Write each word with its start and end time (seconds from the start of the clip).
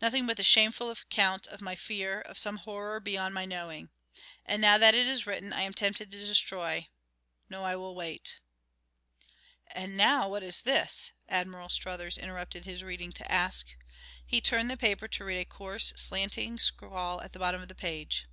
Nothing 0.00 0.24
but 0.26 0.38
the 0.38 0.42
shameful 0.42 0.88
account 0.90 1.46
of 1.48 1.60
my 1.60 1.74
fear 1.76 2.22
of 2.22 2.38
some 2.38 2.56
horror 2.56 2.98
beyond 2.98 3.34
my 3.34 3.44
knowing. 3.44 3.90
And 4.46 4.62
now 4.62 4.78
that 4.78 4.94
it 4.94 5.06
is 5.06 5.26
written 5.26 5.52
I 5.52 5.60
am 5.64 5.74
tempted 5.74 6.10
to 6.10 6.18
destroy 6.26 6.88
No, 7.50 7.62
I 7.62 7.76
will 7.76 7.94
wait" 7.94 8.40
"And 9.66 9.94
now 9.94 10.30
what 10.30 10.42
is 10.42 10.62
this?" 10.62 11.12
Admiral 11.28 11.68
Struthers 11.68 12.16
interrupted 12.16 12.64
his 12.64 12.82
reading 12.82 13.12
to 13.12 13.30
ask. 13.30 13.66
He 14.26 14.40
turned 14.40 14.70
the 14.70 14.78
paper 14.78 15.08
to 15.08 15.24
read 15.26 15.40
a 15.40 15.44
coarse, 15.44 15.92
slanting 15.94 16.58
scrawl 16.58 17.20
at 17.20 17.34
the 17.34 17.38
bottom 17.38 17.60
of 17.60 17.68
the 17.68 17.74
page. 17.74 18.26